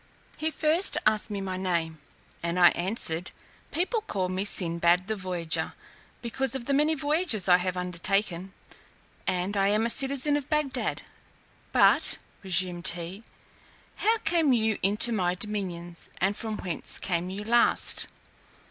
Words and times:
He 0.35 0.49
first 0.49 0.97
asked 1.05 1.29
me 1.29 1.41
my 1.41 1.57
name, 1.57 1.99
and 2.41 2.59
I 2.59 2.69
answered, 2.69 3.29
"People 3.69 4.01
call 4.01 4.29
me 4.29 4.45
Sinbad 4.45 5.05
the 5.05 5.15
voyager, 5.15 5.73
because 6.23 6.55
of 6.55 6.65
the 6.65 6.73
many 6.73 6.95
voyages 6.95 7.47
I 7.47 7.57
have 7.57 7.77
undertaken, 7.77 8.51
and 9.27 9.55
I 9.55 9.67
am 9.67 9.85
a 9.85 9.91
citizen 9.91 10.35
of 10.37 10.49
Bagdad." 10.49 11.03
"But," 11.71 12.17
resumed 12.41 12.87
he, 12.87 13.21
"how 13.97 14.17
came 14.25 14.53
you 14.53 14.79
into 14.81 15.11
my 15.11 15.35
dominions, 15.35 16.09
and 16.19 16.35
from 16.35 16.57
whence 16.57 16.97
came 16.97 17.29
you 17.29 17.43
last?" 17.43 18.07